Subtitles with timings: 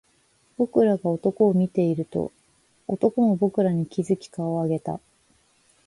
[0.57, 2.31] 僕らが男を見ていると、
[2.87, 4.99] 男も僕らに気付き顔を上げた